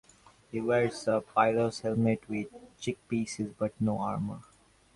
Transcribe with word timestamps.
He 0.49 0.59
wears 0.59 1.07
a 1.07 1.21
pilos 1.21 1.81
helmet 1.81 2.27
with 2.27 2.47
cheekpieces, 2.79 3.53
but 3.59 3.79
no 3.79 3.99
armour. 3.99 4.39